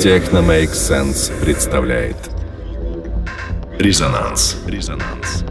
[0.00, 2.16] Техно Make Sense представляет
[3.78, 4.56] Резонанс.
[4.66, 5.44] Резонанс.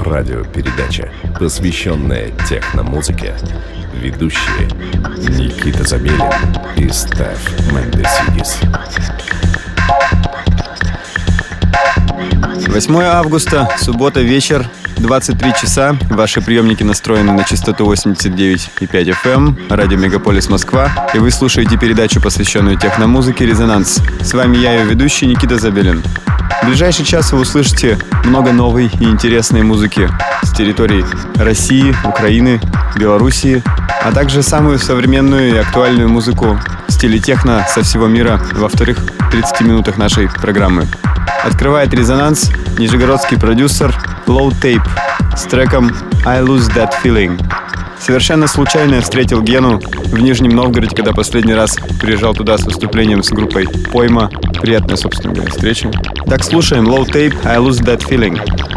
[0.00, 3.36] Радиопередача, посвященная техномузыке.
[3.94, 4.66] Ведущие
[5.38, 6.20] Никита Забелин
[6.76, 8.58] и Стеф Мендесидис.
[12.66, 14.68] 8 августа, суббота, вечер,
[15.00, 15.96] 23 часа.
[16.10, 22.20] Ваши приемники настроены на частоту 89,5 FM, эм, радио Мегаполис Москва, и вы слушаете передачу,
[22.20, 24.02] посвященную техномузыке «Резонанс».
[24.20, 26.02] С вами я, ее ведущий Никита Забелин.
[26.62, 30.10] В ближайший час вы услышите много новой и интересной музыки
[30.42, 31.04] с территорий
[31.36, 32.60] России, Украины,
[32.96, 33.62] Белоруссии,
[34.04, 38.98] а также самую современную и актуальную музыку в стиле техно со всего мира во вторых
[39.30, 40.86] 30 минутах нашей программы.
[41.42, 43.94] Открывает резонанс нижегородский продюсер
[44.30, 44.86] Low Tape
[45.36, 45.90] с треком
[46.24, 47.36] I Lose That Feeling.
[47.98, 53.24] Совершенно случайно я встретил Гену в Нижнем Новгороде, когда последний раз приезжал туда с выступлением
[53.24, 54.30] с группой Пойма.
[54.62, 55.90] Приятная, собственно говоря, встреча.
[56.26, 58.69] Так, слушаем Low Tape I Lose That Feeling.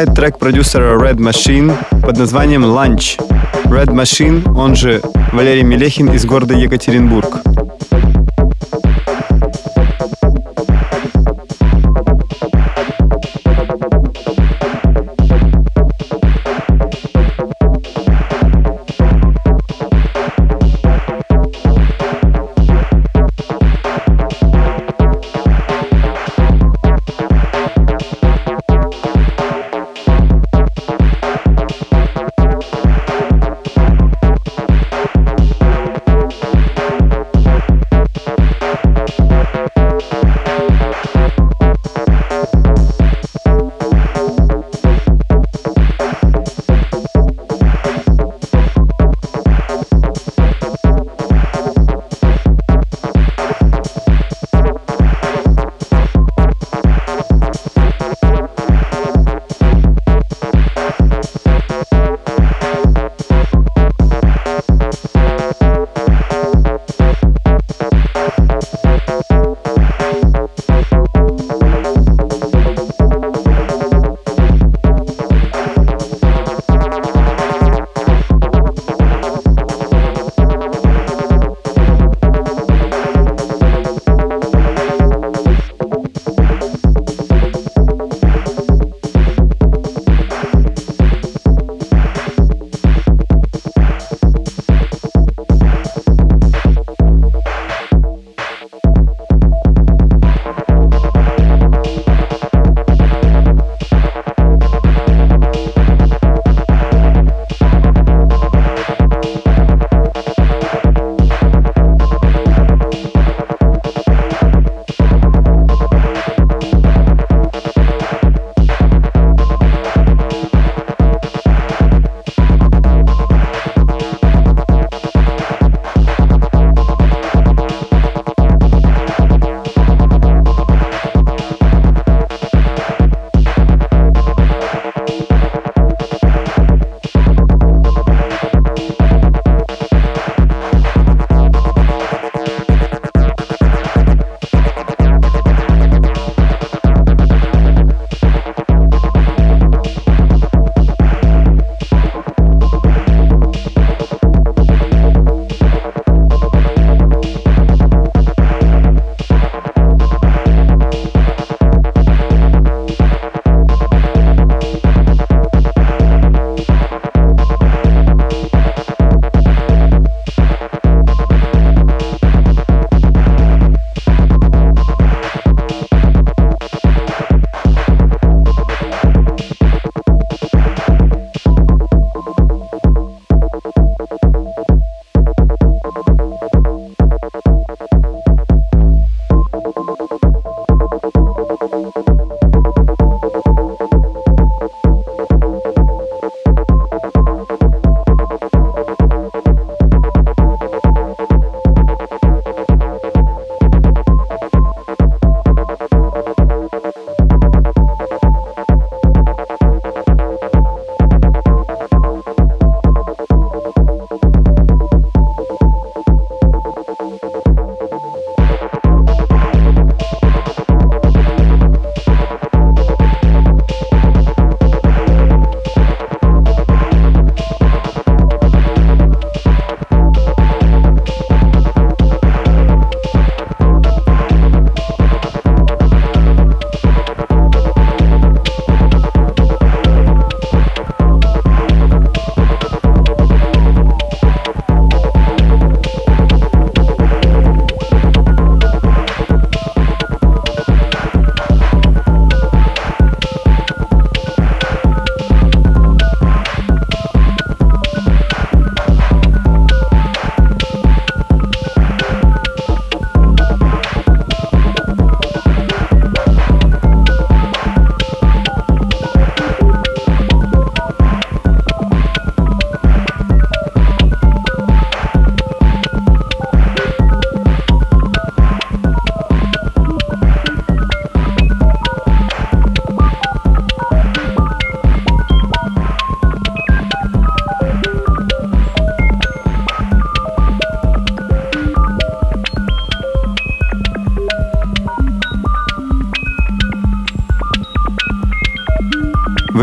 [0.00, 3.18] Выступает трек продюсера Red Machine под названием Lunch.
[3.66, 5.02] Red Machine, он же
[5.32, 7.49] Валерий Мелехин из города Екатеринбург.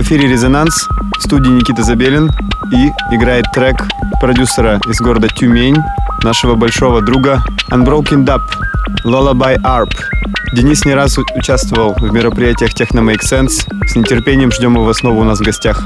[0.07, 0.87] Эфире «Резонанс»,
[1.19, 2.31] в студии Никита Забелин
[2.71, 3.75] и играет трек
[4.21, 5.75] продюсера из города Тюмень,
[6.23, 8.41] нашего большого друга Unbroken Dub,
[9.03, 9.91] Lullaby Arp.
[10.53, 13.67] Денис не раз участвовал в мероприятиях Techno Make Sense.
[13.85, 15.85] С нетерпением ждем его снова у нас в гостях.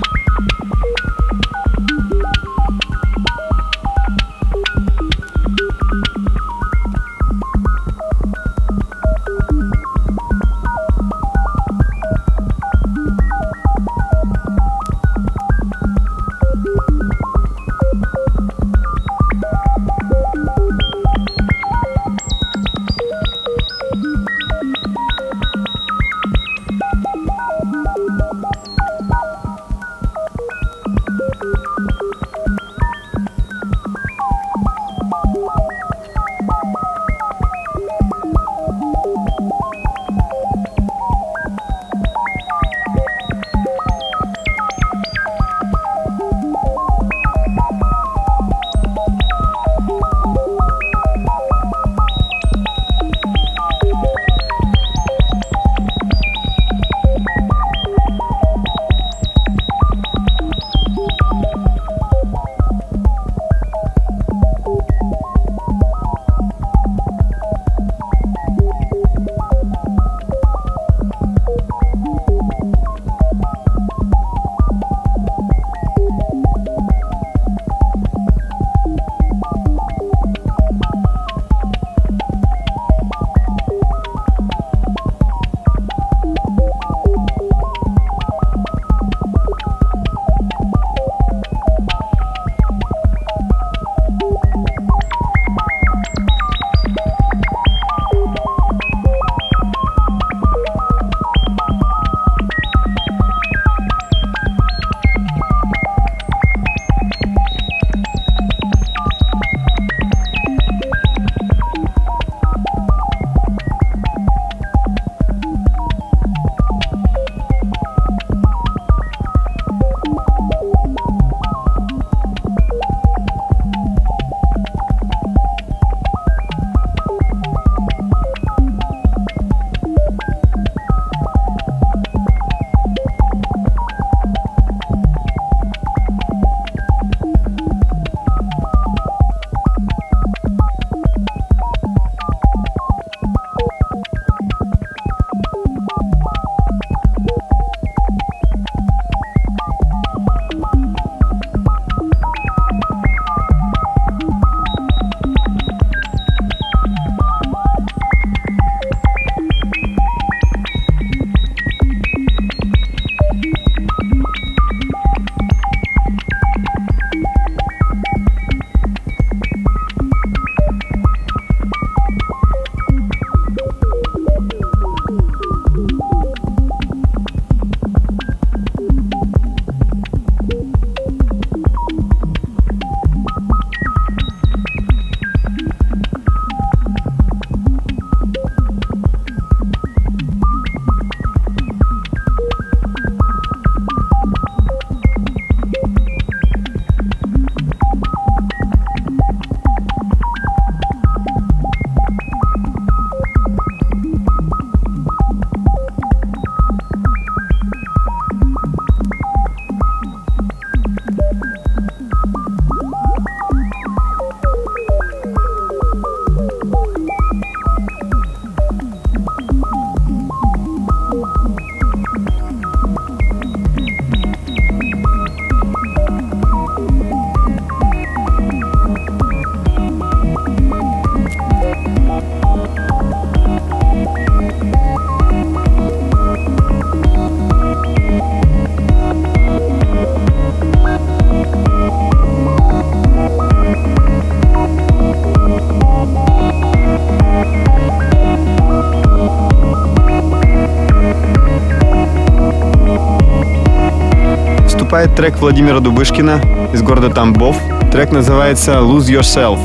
[255.21, 256.41] Трек Владимира Дубышкина
[256.73, 257.55] из города Тамбов.
[257.91, 259.59] Трек называется «Lose Yourself».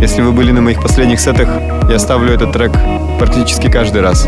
[0.00, 1.48] Если вы были на моих последних сетах,
[1.88, 2.72] я ставлю этот трек
[3.16, 4.26] практически каждый раз.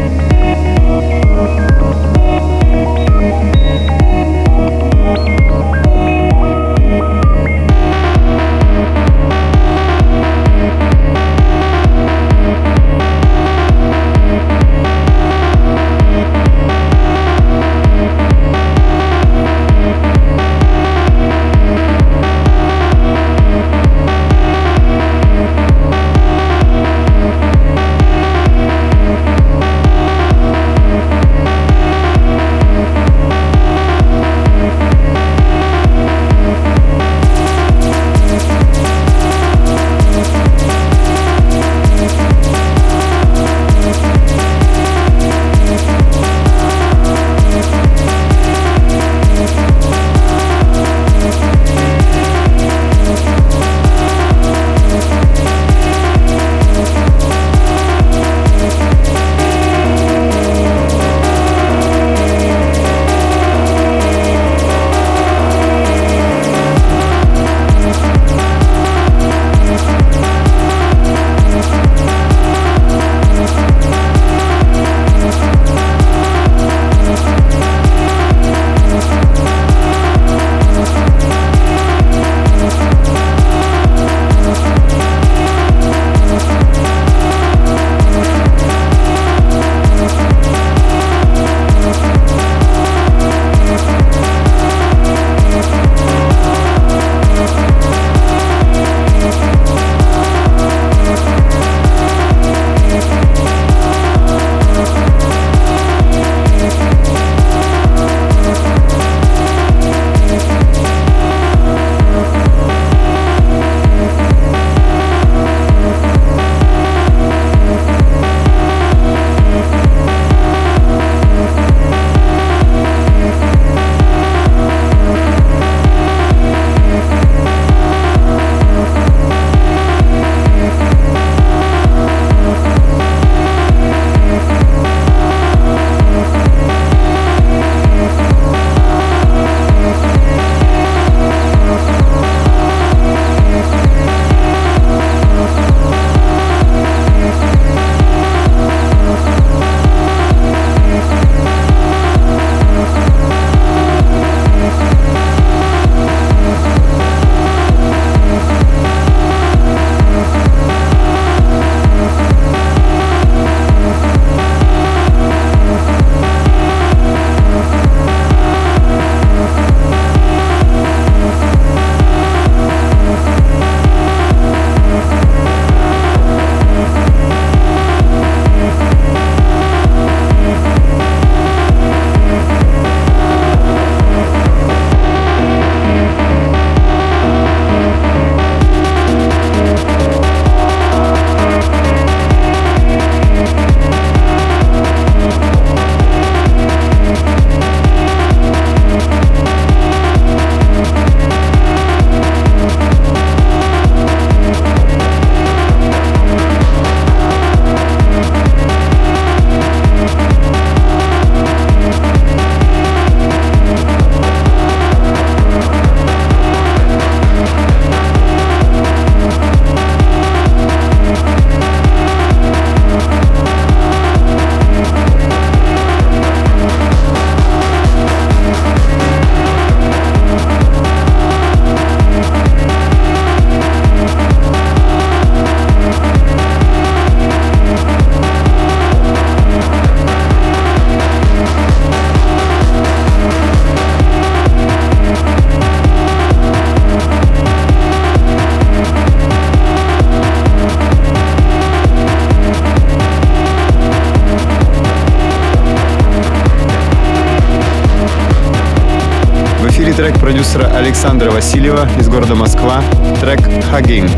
[260.39, 262.81] Продюсера Александра Васильева из города Москва,
[263.21, 264.09] трек «Hugging».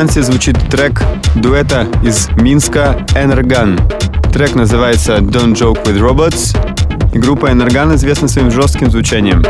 [0.01, 1.03] резонансе звучит трек
[1.35, 3.79] дуэта из Минска Energan.
[4.31, 6.57] Трек называется Don't Joke with Robots,
[7.13, 9.43] и группа Energan известна своим жестким звучанием.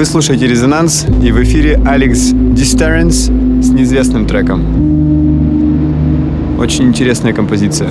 [0.00, 4.64] Вы слушаете «Резонанс» и в эфире Алекс Дистеренс с неизвестным треком.
[6.58, 7.90] Очень интересная композиция.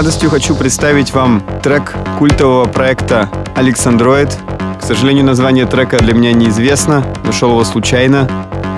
[0.00, 4.34] Радостью хочу представить вам трек культового проекта «Александроид».
[4.80, 8.26] К сожалению, название трека для меня неизвестно, нашел его случайно.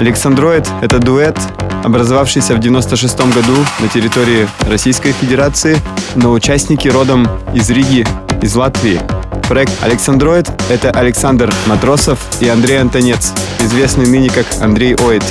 [0.01, 1.39] «Александроид»— это дуэт,
[1.85, 5.79] образовавшийся в 96 году на территории Российской Федерации,
[6.17, 8.05] но участники родом из Риги,
[8.43, 9.01] из Латвии.
[9.49, 15.23] Проект «Александроид»— это Александр Матросов и Андрей Антонец, известный ныне как Андрей Оид.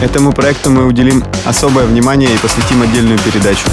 [0.00, 3.66] Этому проекту мы уделим особое внимание и посвятим отдельную передачу.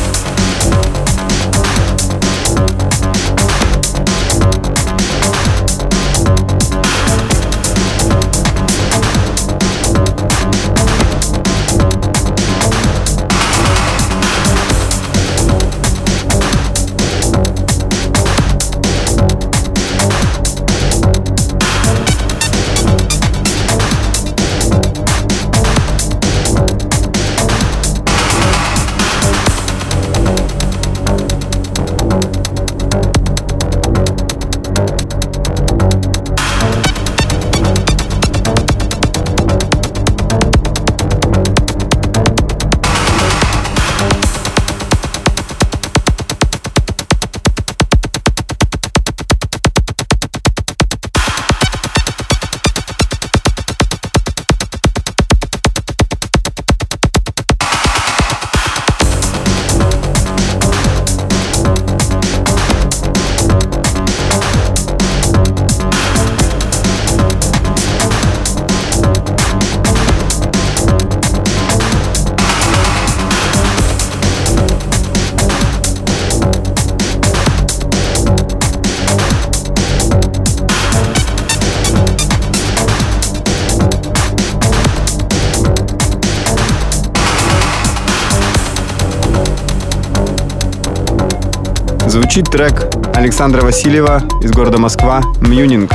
[92.18, 95.92] Звучит трек Александра Васильева из города Москва «Мьюнинг».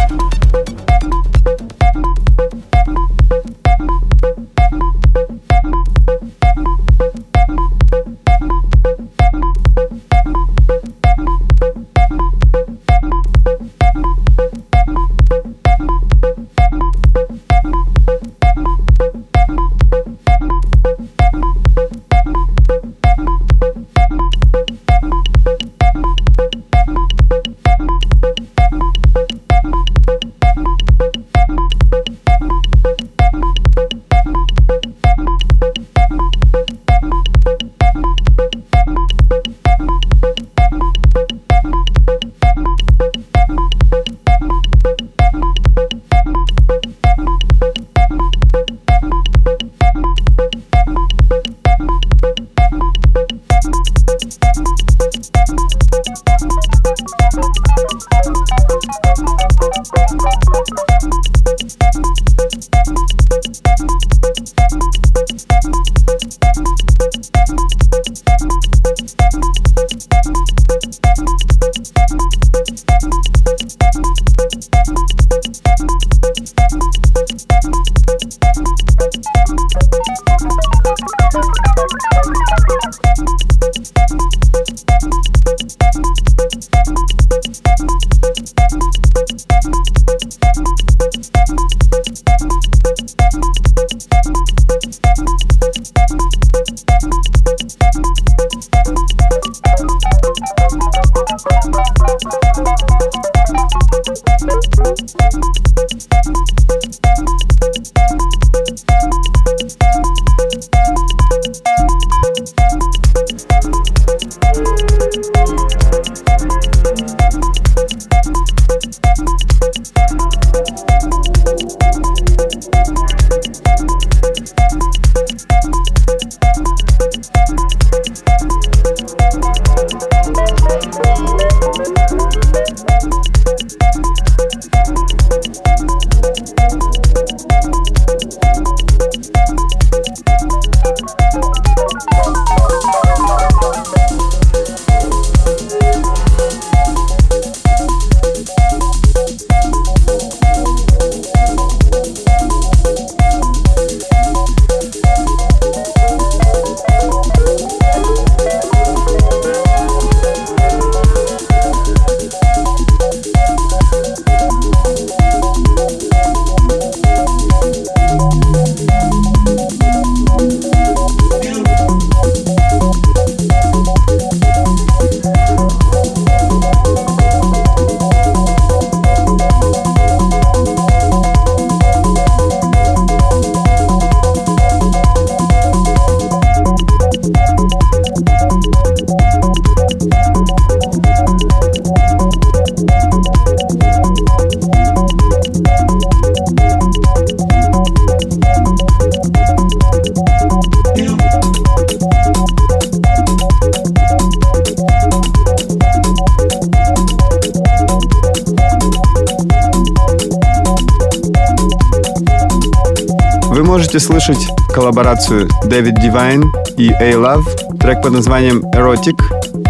[215.73, 216.45] Дэвид Дивайн
[216.77, 219.19] и A-Love, трек под названием Erotic,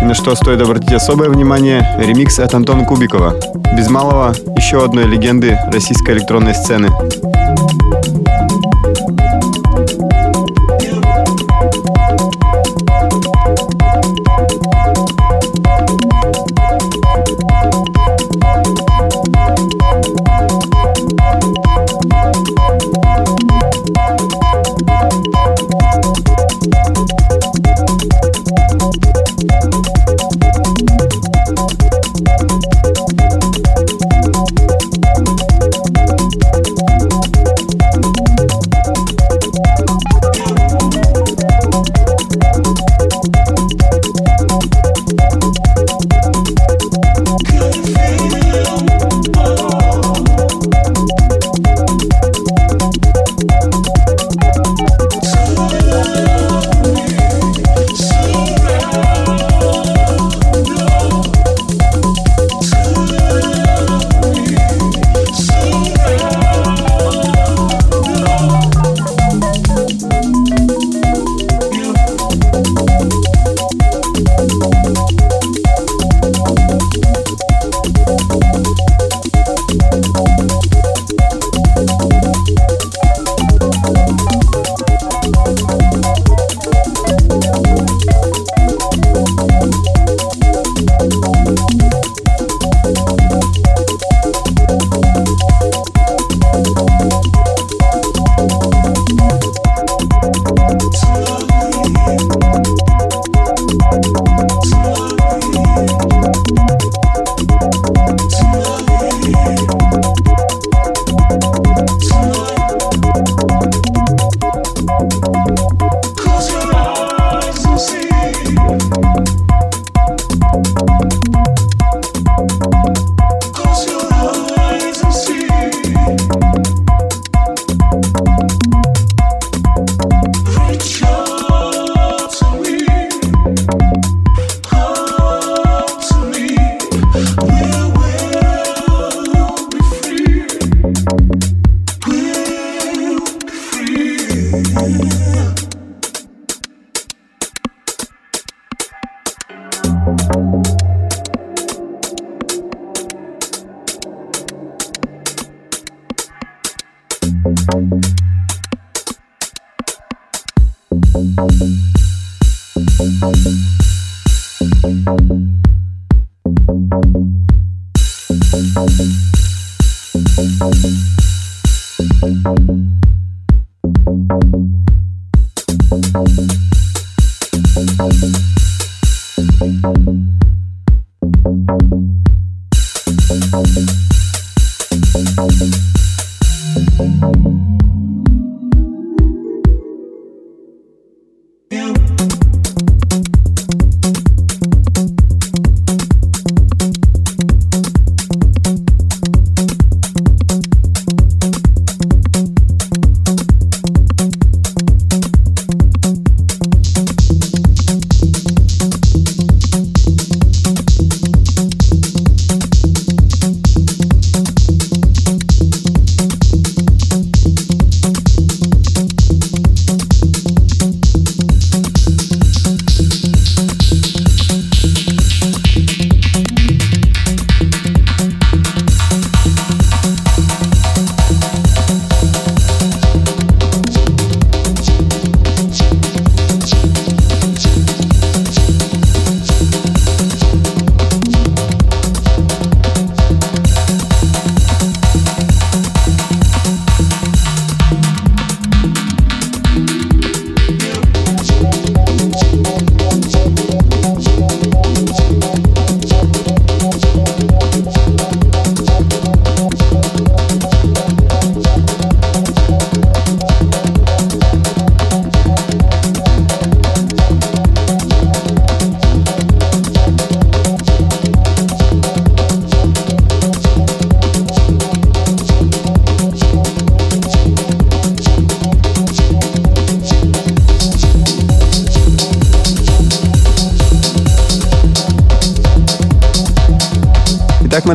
[0.02, 3.36] и на что стоит обратить особое внимание, ремикс от Антона Кубикова.
[3.76, 6.88] Без малого еще одной легенды российской электронной сцены.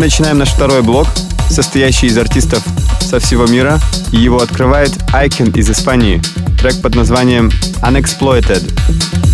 [0.08, 1.06] Начинаем наш второй блок,
[1.50, 2.64] состоящий из артистов
[3.02, 3.78] со всего мира.
[4.14, 6.22] Его открывает Icon из Испании.
[6.58, 7.52] Трек под названием
[7.82, 9.27] Unexploited.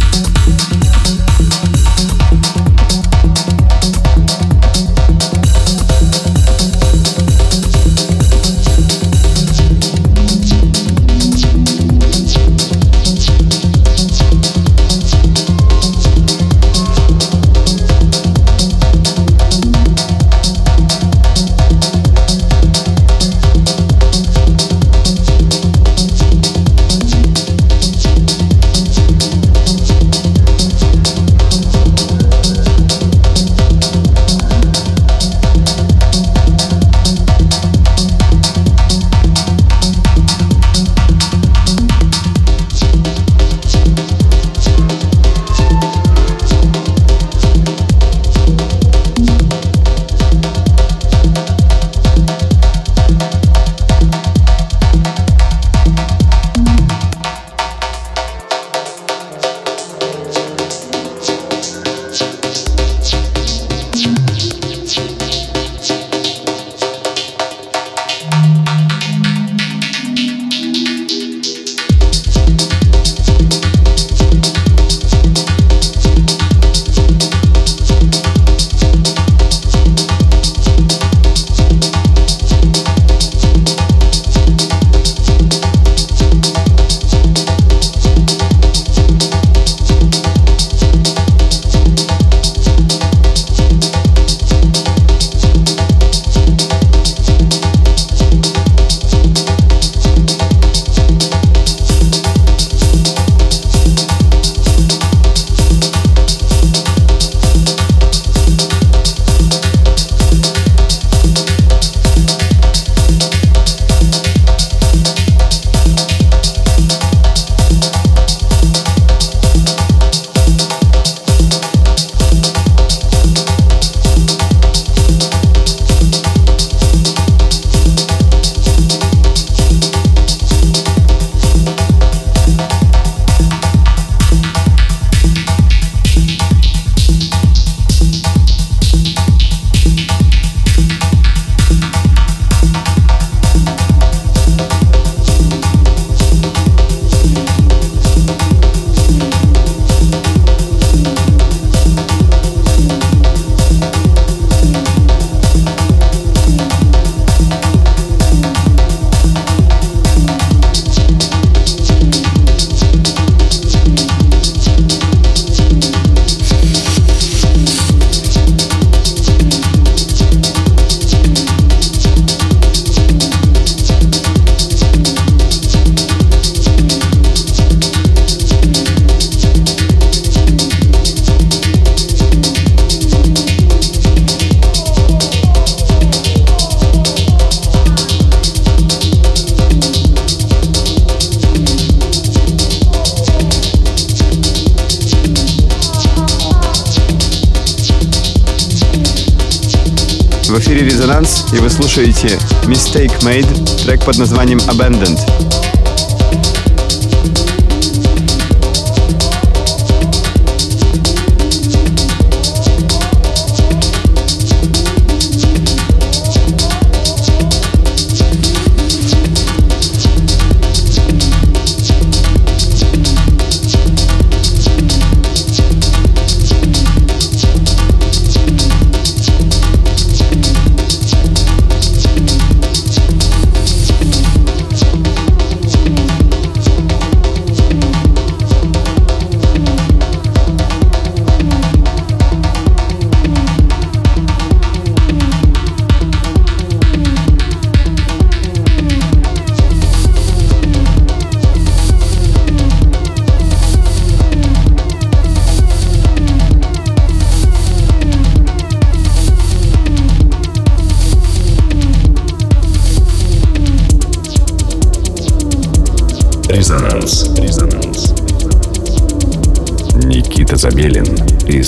[201.94, 205.43] Слушаете Mistake Made, трек под названием Abandoned.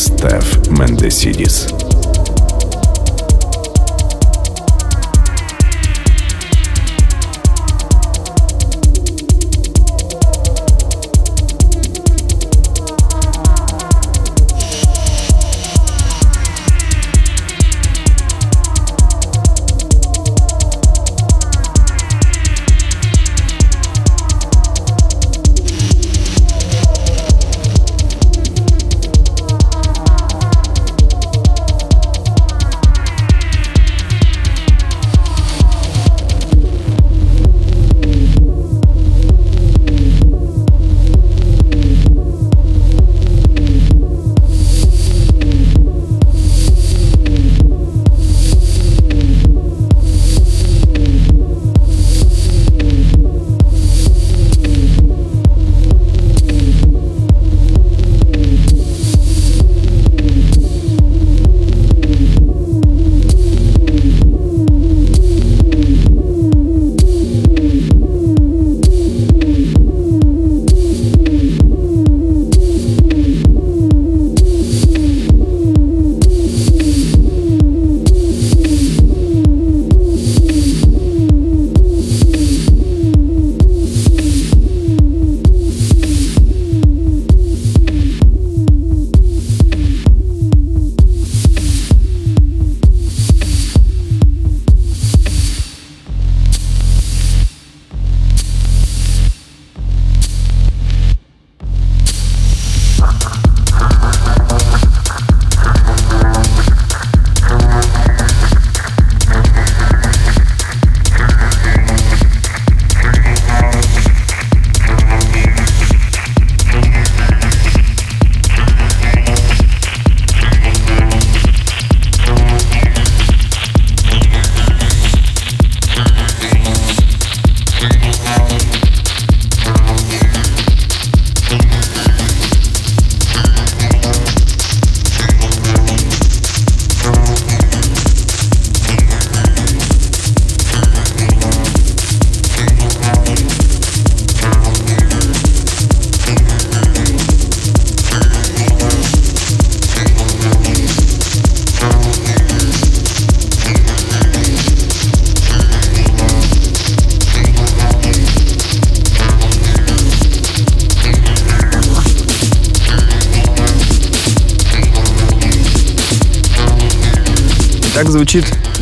[0.05, 1.84] Стеф Мендесидис.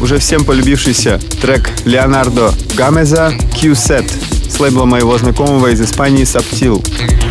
[0.04, 4.12] Уже всем полюбившийся трек Леонардо Гамеза Q-Set
[4.50, 7.23] с лейбла моего знакомого из Испании Subtil.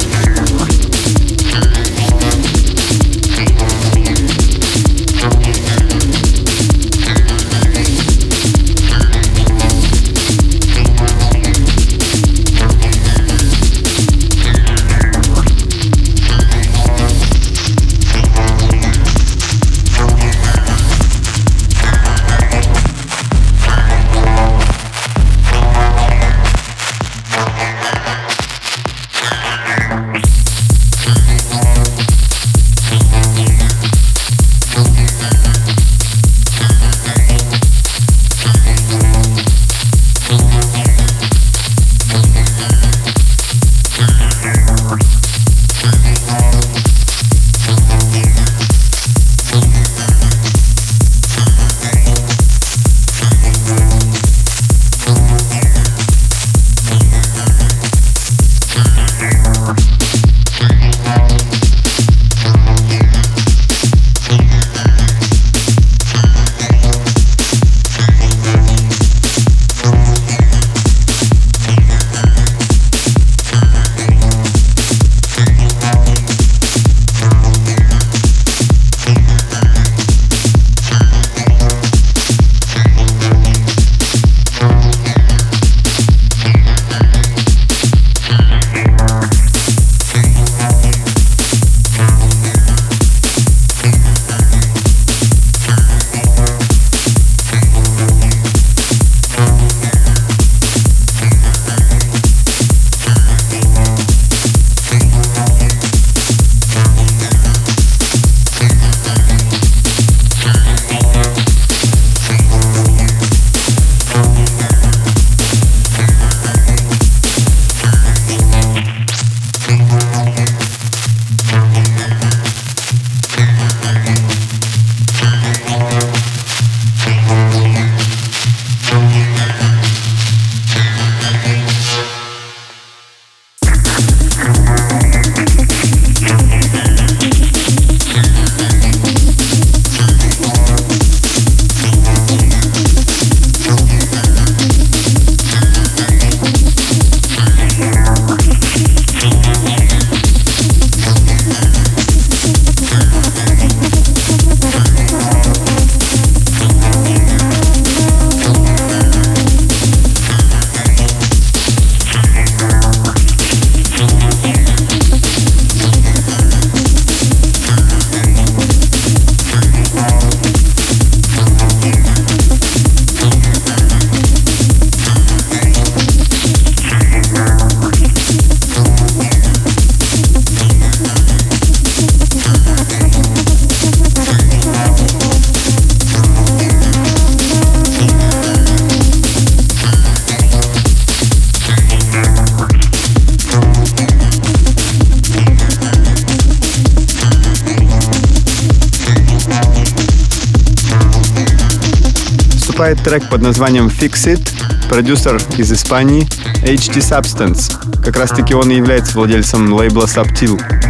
[202.92, 206.26] Выступает трек под названием Fix It, продюсер из Испании
[206.62, 208.02] HD Substance.
[208.02, 210.81] Как раз таки он и является владельцем лейбла Subtil.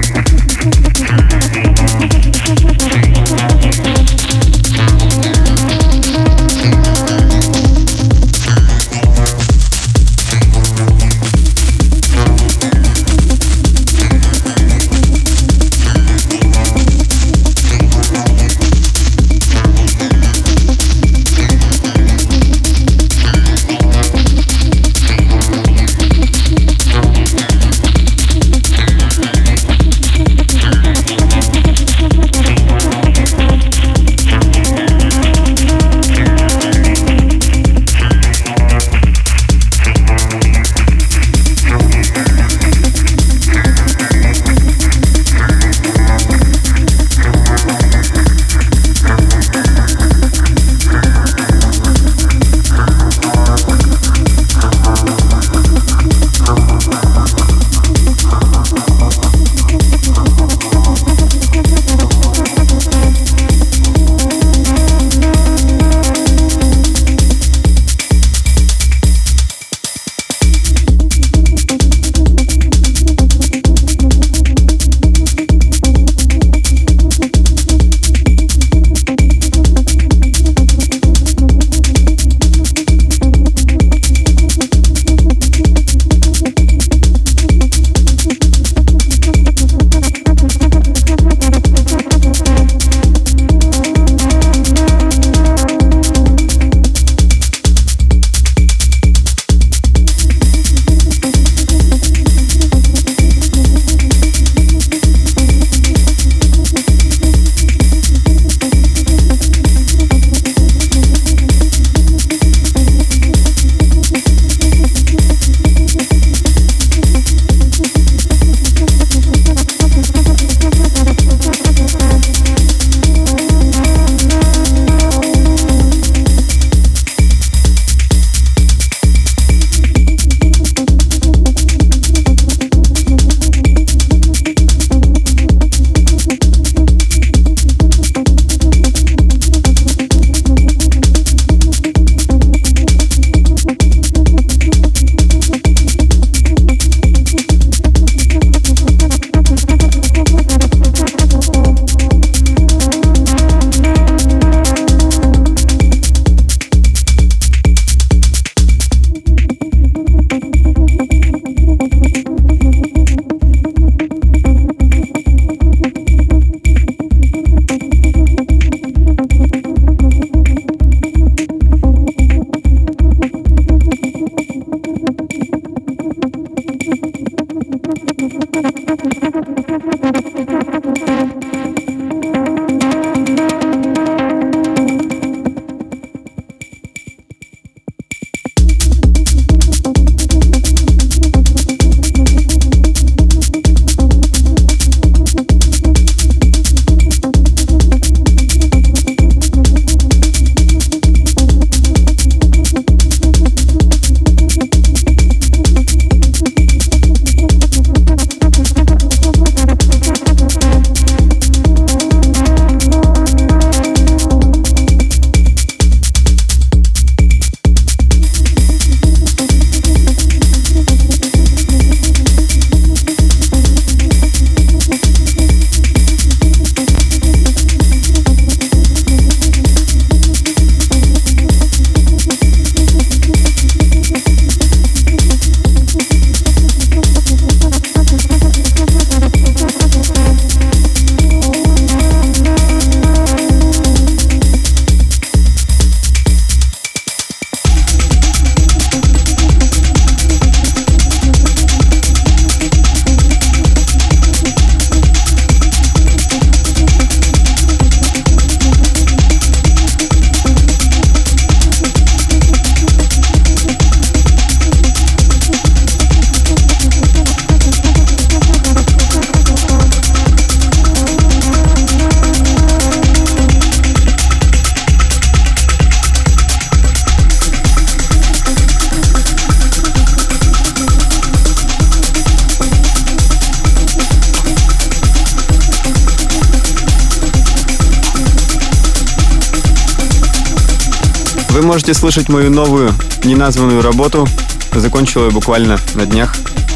[292.02, 292.92] Вы можете слышать мою новую,
[293.22, 294.26] неназванную работу.
[294.74, 296.34] Закончил ее буквально на днях.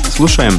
[0.09, 0.53] Слушаем.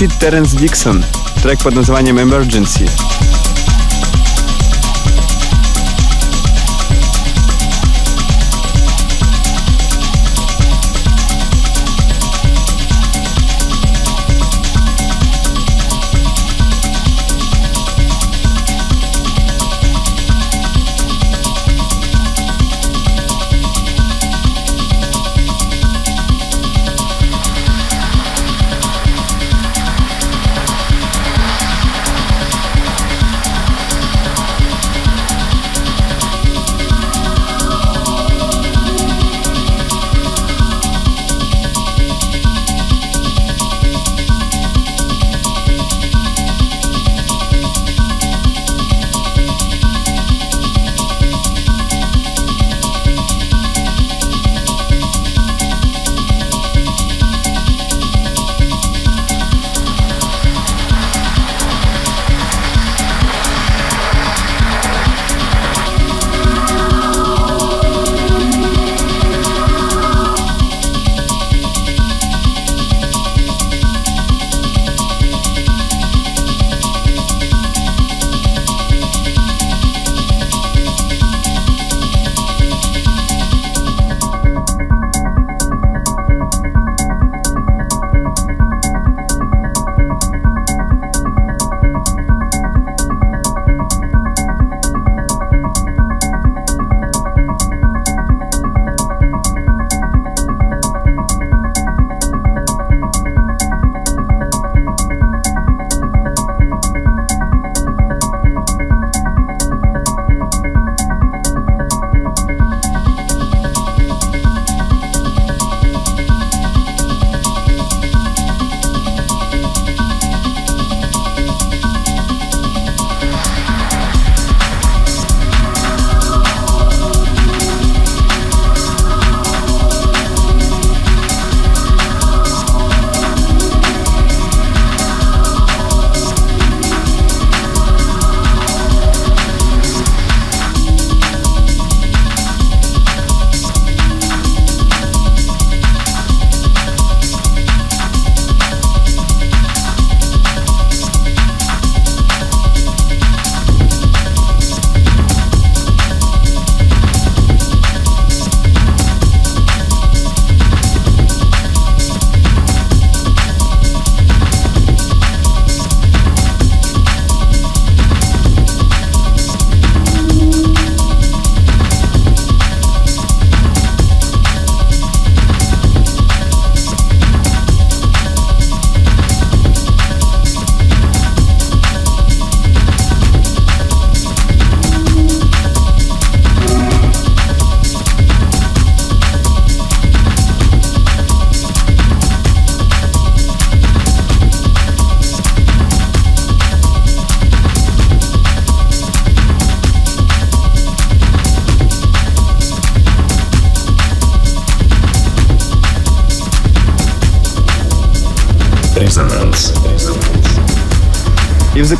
[0.00, 1.04] Звучит Теренс Диксон,
[1.42, 2.88] трек под названием Emergency.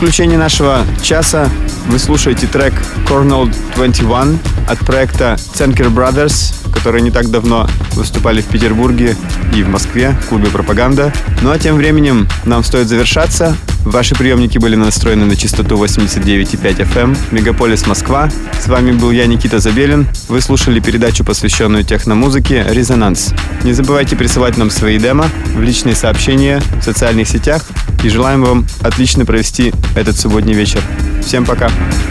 [0.00, 1.50] Заключение нашего часа
[1.88, 2.72] вы слушаете трек
[3.06, 9.14] Cornell 21 от проекта Cenker Brothers, которые не так давно выступали в Петербурге
[9.54, 11.12] и в Москве в клубе «Пропаганда».
[11.42, 13.54] Ну а тем временем нам стоит завершаться.
[13.84, 17.16] Ваши приемники были настроены на частоту 89,5 FM.
[17.30, 18.30] Мегаполис Москва.
[18.58, 20.06] С вами был я, Никита Забелин.
[20.28, 23.34] Вы слушали передачу, посвященную техномузыке «Резонанс».
[23.64, 27.64] Не забывайте присылать нам свои демо в личные сообщения в социальных сетях.
[28.02, 30.80] И желаем вам отлично провести этот субботний вечер.
[31.22, 31.68] Всем пока.
[31.68, 32.09] Пока.